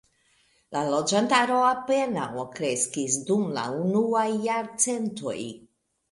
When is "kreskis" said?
2.55-3.17